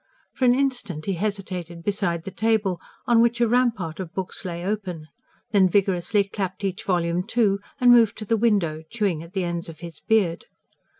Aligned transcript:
For 0.33 0.45
an 0.45 0.55
instant 0.55 1.05
he 1.05 1.13
hesitated 1.13 1.83
beside 1.83 2.23
the 2.23 2.31
table, 2.31 2.81
on 3.05 3.21
which 3.21 3.39
a 3.39 3.47
rampart 3.47 3.99
of 3.99 4.15
books 4.15 4.43
lay 4.43 4.65
open, 4.65 5.09
then 5.51 5.69
vigorously 5.69 6.23
clapped 6.23 6.63
each 6.63 6.85
volume 6.85 7.21
to 7.27 7.59
and 7.79 7.91
moved 7.91 8.17
to 8.17 8.25
the 8.25 8.35
window, 8.35 8.81
chewing 8.89 9.21
at 9.21 9.33
the 9.33 9.43
ends 9.43 9.69
of 9.69 9.81
his 9.81 9.99
beard. 9.99 10.45